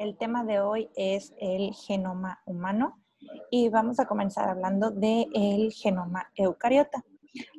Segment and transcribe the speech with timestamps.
[0.00, 2.98] El tema de hoy es el genoma humano
[3.50, 7.04] y vamos a comenzar hablando del genoma eucariota.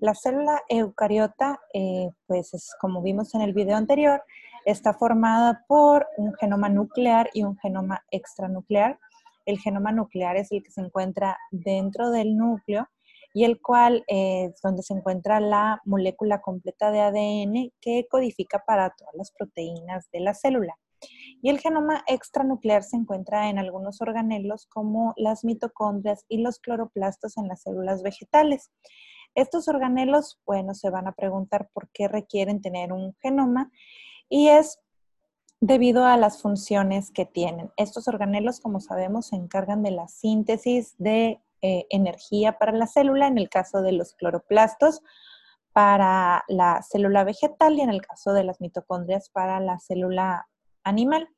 [0.00, 4.22] La célula eucariota, eh, pues es, como vimos en el video anterior,
[4.64, 9.00] está formada por un genoma nuclear y un genoma extranuclear.
[9.44, 12.88] El genoma nuclear es el que se encuentra dentro del núcleo
[13.34, 18.90] y el cual es donde se encuentra la molécula completa de ADN que codifica para
[18.90, 20.78] todas las proteínas de la célula.
[21.42, 27.36] Y el genoma extranuclear se encuentra en algunos organelos como las mitocondrias y los cloroplastos
[27.36, 28.70] en las células vegetales.
[29.34, 33.70] Estos organelos, bueno, se van a preguntar por qué requieren tener un genoma
[34.28, 34.80] y es
[35.60, 37.70] debido a las funciones que tienen.
[37.76, 43.26] Estos organelos, como sabemos, se encargan de la síntesis de eh, energía para la célula,
[43.26, 45.02] en el caso de los cloroplastos,
[45.72, 50.48] para la célula vegetal y en el caso de las mitocondrias para la célula
[50.88, 51.28] animal.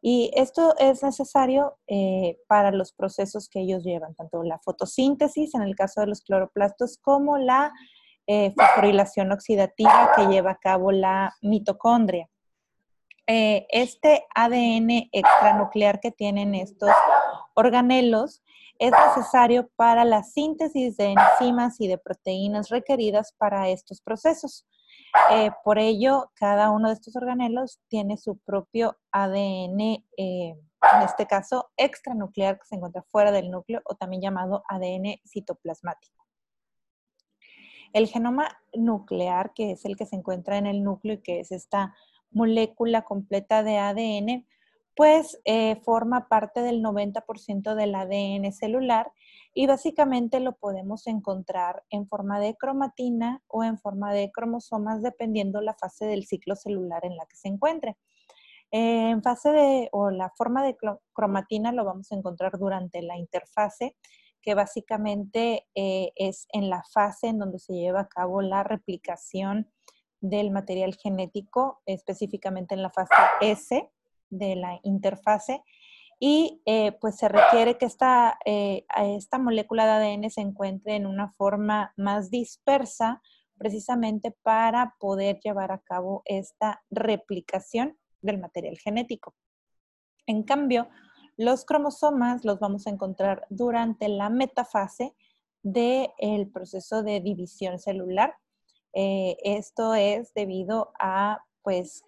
[0.00, 5.62] Y esto es necesario eh, para los procesos que ellos llevan, tanto la fotosíntesis en
[5.62, 7.72] el caso de los cloroplastos como la
[8.26, 12.28] eh, fosforilación oxidativa que lleva a cabo la mitocondria.
[13.26, 16.90] Eh, este ADN extranuclear que tienen estos
[17.54, 18.42] organelos
[18.78, 24.66] es necesario para la síntesis de enzimas y de proteínas requeridas para estos procesos.
[25.30, 30.56] Eh, por ello, cada uno de estos organelos tiene su propio ADN, eh,
[30.92, 36.26] en este caso extranuclear, que se encuentra fuera del núcleo, o también llamado ADN citoplasmático.
[37.92, 41.52] El genoma nuclear, que es el que se encuentra en el núcleo y que es
[41.52, 41.94] esta
[42.32, 44.46] molécula completa de ADN,
[44.94, 49.12] pues eh, forma parte del 90% del ADN celular
[49.52, 55.60] y básicamente lo podemos encontrar en forma de cromatina o en forma de cromosomas dependiendo
[55.60, 57.96] la fase del ciclo celular en la que se encuentre.
[58.70, 60.76] en fase de, o la forma de
[61.12, 63.96] cromatina lo vamos a encontrar durante la interfase,
[64.42, 69.70] que básicamente eh, es en la fase en donde se lleva a cabo la replicación
[70.20, 73.90] del material genético, específicamente en la fase S,
[74.38, 75.62] de la interfase
[76.20, 81.06] y eh, pues se requiere que esta, eh, esta molécula de ADN se encuentre en
[81.06, 83.20] una forma más dispersa
[83.58, 89.34] precisamente para poder llevar a cabo esta replicación del material genético.
[90.26, 90.88] En cambio,
[91.36, 95.14] los cromosomas los vamos a encontrar durante la metafase
[95.62, 98.34] del proceso de división celular.
[98.92, 102.04] Eh, esto es debido a pues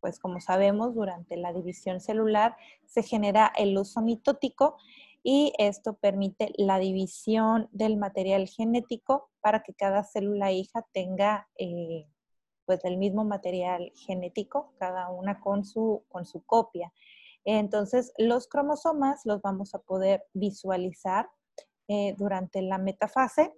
[0.00, 2.56] pues como sabemos, durante la división celular
[2.86, 4.76] se genera el uso mitótico
[5.22, 12.06] y esto permite la división del material genético para que cada célula hija tenga eh,
[12.64, 16.92] pues el mismo material genético, cada una con su, con su copia.
[17.44, 21.28] Entonces, los cromosomas los vamos a poder visualizar
[21.88, 23.52] eh, durante la metafase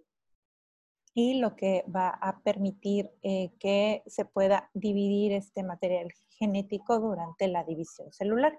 [1.14, 7.48] y lo que va a permitir eh, que se pueda dividir este material genético durante
[7.48, 8.58] la división celular.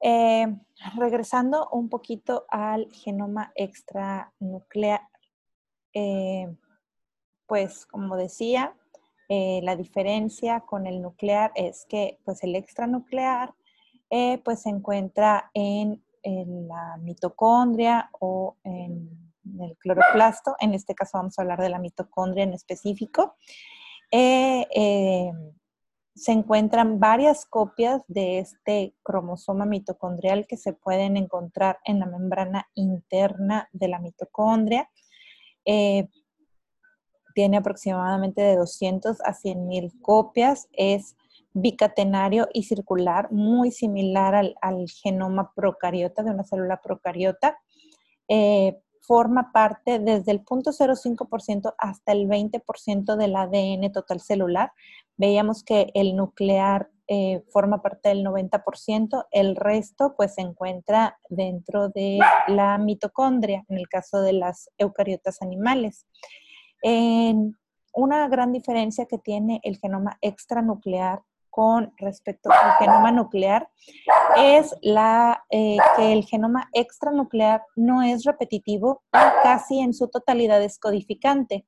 [0.00, 0.46] Eh,
[0.96, 5.00] regresando un poquito al genoma extranuclear,
[5.94, 6.54] eh,
[7.46, 8.76] pues como decía,
[9.28, 13.54] la diferencia con el nuclear es que pues el extranuclear
[14.44, 21.38] pues se encuentra en, en la mitocondria o en del cloroplasto, en este caso vamos
[21.38, 23.36] a hablar de la mitocondria en específico,
[24.10, 25.32] eh, eh,
[26.14, 32.68] se encuentran varias copias de este cromosoma mitocondrial que se pueden encontrar en la membrana
[32.74, 34.88] interna de la mitocondria.
[35.64, 36.08] Eh,
[37.34, 40.68] tiene aproximadamente de 200 a 100 mil copias.
[40.70, 41.16] Es
[41.52, 47.58] bicatenario y circular, muy similar al, genoma procariota de una célula procariota
[49.06, 54.72] forma parte desde el 0.05% hasta el 20% del ADN total celular.
[55.16, 61.90] Veíamos que el nuclear eh, forma parte del 90%, el resto pues se encuentra dentro
[61.90, 62.18] de
[62.48, 66.06] la mitocondria, en el caso de las eucariotas animales.
[67.96, 71.22] una gran diferencia que tiene el genoma extranuclear
[71.54, 73.70] con respecto al genoma nuclear
[74.36, 80.60] es la, eh, que el genoma extranuclear no es repetitivo y casi en su totalidad
[80.60, 81.64] es codificante,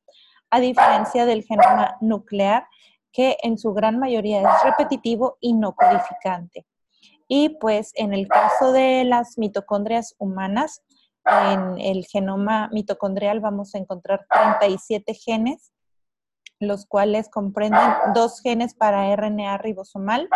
[0.51, 2.67] a diferencia del genoma nuclear
[3.13, 6.67] que en su gran mayoría es repetitivo y no codificante.
[7.29, 10.83] Y pues en el caso de las mitocondrias humanas,
[11.25, 15.71] en el genoma mitocondrial vamos a encontrar 37 genes
[16.59, 20.29] los cuales comprenden dos genes para RNA ribosomal,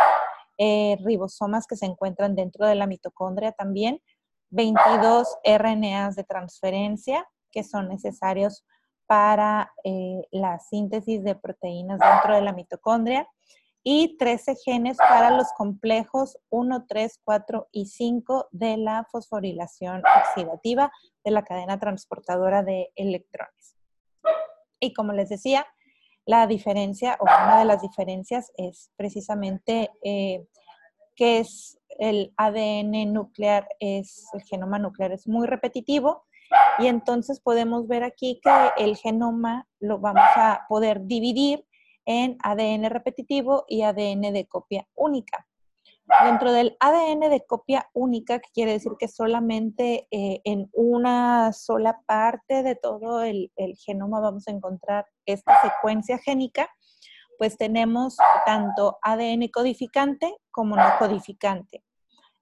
[0.59, 4.03] eh, ribosomas que se encuentran dentro de la mitocondria también,
[4.51, 8.65] 22 RNAs de transferencia que son necesarios
[9.07, 13.27] para eh, la síntesis de proteínas dentro de la mitocondria
[13.83, 20.93] y 13 genes para los complejos 1, 3, 4 y 5 de la fosforilación oxidativa
[21.25, 23.77] de la cadena transportadora de electrones.
[24.79, 25.67] Y como les decía,
[26.31, 30.47] la diferencia o una de las diferencias es precisamente eh,
[31.17, 36.25] que es el ADN nuclear, es el genoma nuclear es muy repetitivo
[36.79, 41.67] y entonces podemos ver aquí que el genoma lo vamos a poder dividir
[42.07, 45.49] en ADN repetitivo y ADN de copia única.
[46.25, 52.01] Dentro del ADN de copia única, que quiere decir que solamente eh, en una sola
[52.07, 56.69] parte de todo el, genoma vamos a encontrar esta secuencia génica,
[57.39, 61.85] pues tenemos tanto ADN codificante como no codificante.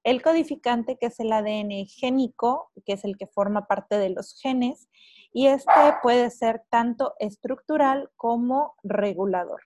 [0.02, 4.40] El codificante, que es el ADN génico, que es el que forma parte de los
[4.40, 4.88] genes,
[5.32, 5.72] y este
[6.02, 9.60] puede ser tanto estructural como regulador.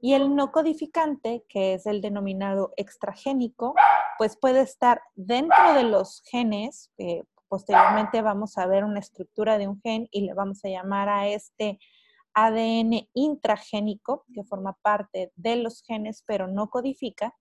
[0.00, 3.74] Y el no codificante, que es el denominado extragénico,
[4.18, 6.90] pues puede estar dentro de los genes.
[7.48, 11.28] posteriormente vamos a ver una estructura de un gen y le vamos a llamar a
[11.28, 11.78] este
[12.34, 17.34] ADN intragénico, que forma parte de los genes pero no codifica,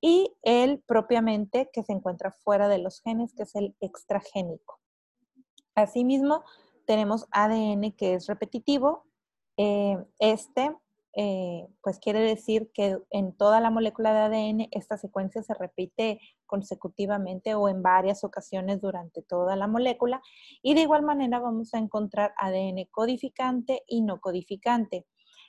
[0.00, 4.80] y el propiamente que se encuentra fuera de los genes, que es el extragénico.
[5.74, 6.44] Asimismo,
[6.86, 9.04] tenemos ADN que es repetitivo.
[9.56, 10.74] Eh, este,
[11.14, 16.20] eh, pues quiere decir que en toda la molécula de ADN esta secuencia se repite
[16.46, 20.22] consecutivamente o en varias ocasiones durante toda la molécula.
[20.62, 25.06] Y de igual manera vamos a encontrar ADN codificante y no codificante.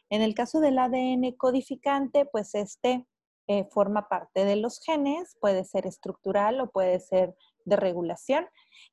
[0.10, 3.06] En el caso del ADN codificante, pues este
[3.48, 7.36] eh, forma parte de los genes, puede ser estructural o puede ser
[7.66, 8.46] de regulación.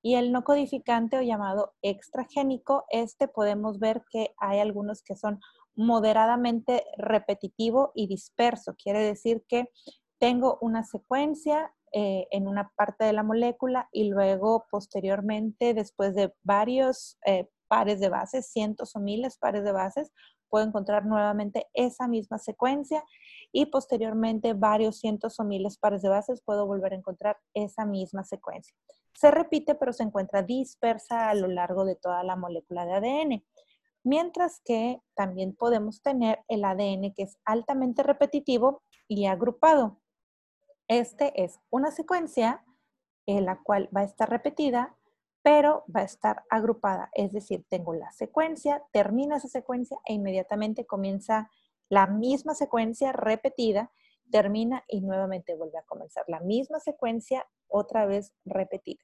[0.03, 5.41] Y el no codificante o llamado extragénico, este podemos ver que hay algunos que son
[5.77, 8.75] moderadamente repetitivo y disperso.
[8.77, 9.71] Quiere decir que
[10.19, 16.33] tengo una secuencia eh, en una parte de la molécula y luego posteriormente, después de
[16.43, 20.13] varios eh, pares de bases, cientos o miles pares de bases,
[20.49, 23.03] puedo encontrar nuevamente esa misma secuencia
[23.53, 28.25] y posteriormente varios cientos o miles pares de bases puedo volver a encontrar esa misma
[28.25, 28.75] secuencia.
[29.15, 33.45] Se repite, pero se encuentra dispersa a lo largo de toda la molécula de ADN.
[34.03, 40.01] Mientras que también podemos tener el ADN que es altamente repetitivo y agrupado.
[40.89, 42.65] Este es una secuencia
[43.27, 44.97] en la cual va a estar repetida,
[45.43, 47.11] pero va a estar agrupada.
[47.13, 51.51] Es decir, tengo la secuencia, termina esa secuencia e inmediatamente comienza
[51.89, 53.91] la misma secuencia repetida,
[54.31, 59.03] termina y nuevamente vuelve a comenzar la misma secuencia otra vez repetida.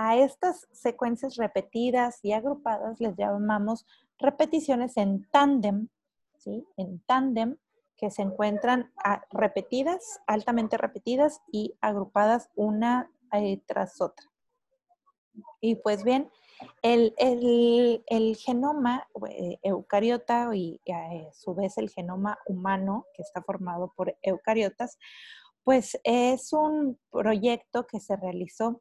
[0.00, 3.84] A estas secuencias repetidas y agrupadas les llamamos
[4.16, 5.88] repeticiones en tándem,
[6.36, 6.64] ¿sí?
[6.76, 7.56] En tándem
[7.96, 8.92] que se encuentran
[9.32, 14.24] repetidas, altamente repetidas y agrupadas una eh, tras otra.
[15.60, 16.30] Y pues bien,
[16.82, 17.12] el,
[18.38, 24.96] genoma eh, eucariota y a su vez el genoma humano, que está formado por eucariotas,
[25.64, 28.80] pues es un proyecto que se realizó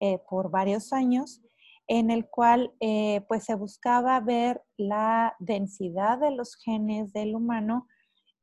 [0.00, 1.42] eh, por varios años
[1.86, 7.86] en el cual eh, pues se buscaba ver la densidad de los genes del humano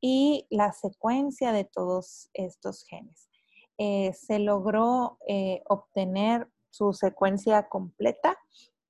[0.00, 3.30] y la secuencia de todos estos genes.
[3.78, 5.18] se logró
[5.68, 8.36] obtener su secuencia completa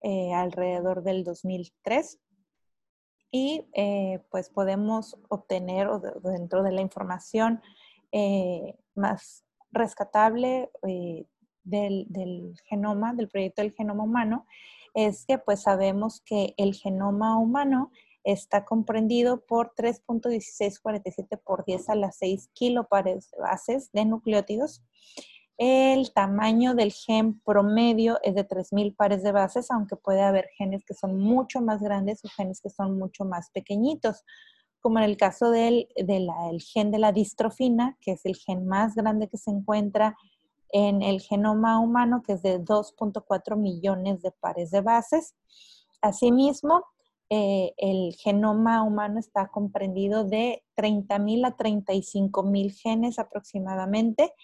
[0.03, 2.21] eh, alrededor del 2003
[3.33, 5.89] y eh, pues podemos obtener
[6.23, 7.61] dentro de la información
[8.13, 10.71] eh, más rescatable
[11.67, 14.47] del, genoma, del proyecto del genoma humano,
[14.95, 17.91] es que pues sabemos que el genoma humano
[18.25, 24.83] está comprendido por 3.1647 por 10 a las 6 kilopares de bases de nucleótidos.
[25.59, 30.85] El tamaño del gen promedio es de 3.000 pares de bases, aunque puede haber genes
[30.85, 34.25] que son mucho más grandes o genes que son mucho más pequeñitos,
[34.81, 35.89] como en el caso del,
[36.61, 40.17] gen de la distrofina, que es el gen más grande que se encuentra
[40.79, 45.35] en el genoma humano, que es de 2.4 millones de pares de bases.
[46.03, 46.85] Asimismo,
[47.31, 54.35] eh, el genoma humano está comprendido de 30.000 a 35.000 genes aproximadamente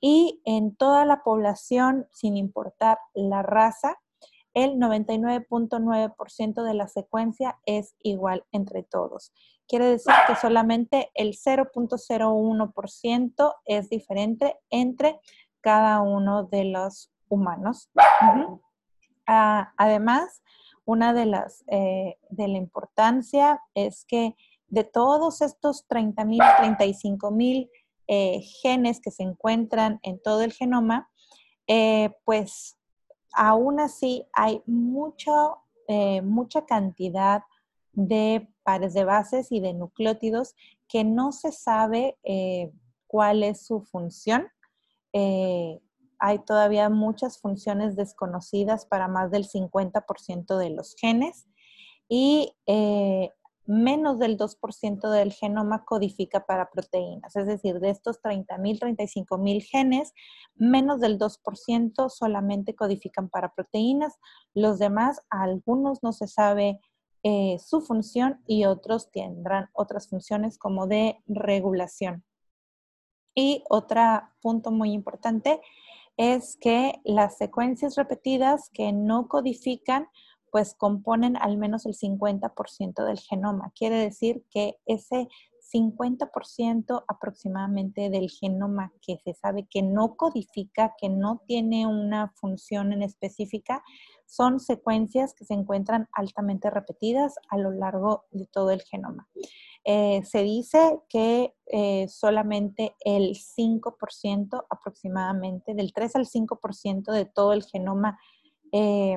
[0.00, 3.96] y en toda la población, sin importar la raza,
[4.54, 9.32] el 99.9% de la secuencia es igual entre todos.
[9.68, 15.20] quiere decir que solamente el 0.01% es diferente entre
[15.66, 17.90] cada uno de los humanos.
[19.26, 20.40] Ah, además,
[20.84, 24.36] una de las eh, de la importancia es que
[24.68, 26.38] de todos estos 30.000,
[26.78, 27.68] 35.000
[28.06, 31.10] eh, genes que se encuentran en todo el genoma,
[31.66, 32.76] eh, pues
[33.32, 35.62] aún así hay mucho,
[36.22, 37.42] mucha cantidad
[37.92, 40.54] de pares de bases y de nucleótidos
[40.86, 42.18] que no se sabe
[43.08, 44.46] cuál es su función.
[45.12, 51.46] Hay todavía muchas funciones desconocidas para más del 50% de los genes
[52.08, 52.52] y
[53.66, 57.36] menos del 2% del genoma codifica para proteínas.
[57.36, 60.12] Es decir, de estos 30.000, 35.000 genes,
[60.54, 64.14] menos del 2% solamente codifican para proteínas.
[64.54, 66.80] Los demás, algunos no se sabe
[67.22, 72.24] eh, su función y otros tendrán otras funciones como de regulación.
[73.36, 74.02] Y otro
[74.40, 75.60] punto muy importante
[76.16, 80.08] es que las secuencias repetidas que no codifican
[80.50, 83.72] pues componen al menos el 50% del genoma.
[83.74, 85.28] Quiere decir que ese
[85.70, 92.94] 50% aproximadamente del genoma que se sabe que no codifica, que no tiene una función
[92.94, 93.82] en específica,
[94.24, 99.28] son secuencias que se encuentran altamente repetidas a lo largo de todo el genoma.
[99.88, 107.52] Eh, se dice que eh, solamente el 5% aproximadamente, del 3 al 5% de todo
[107.52, 108.18] el genoma
[108.72, 109.16] eh,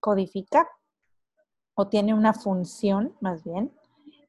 [0.00, 0.68] codifica
[1.74, 3.72] o tiene una función más bien,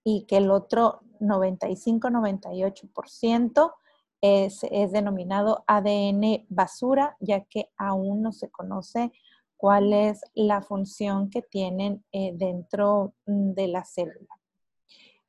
[0.04, 3.74] y que el otro 95-98%
[4.22, 9.12] es, es denominado ADN basura, ya que aún no se conoce
[9.58, 14.39] cuál es la función que tienen dentro mm, de la célula.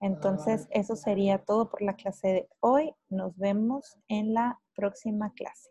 [0.01, 2.95] Entonces, eso sería todo por la clase de hoy.
[3.11, 5.71] Nos vemos en la próxima clase.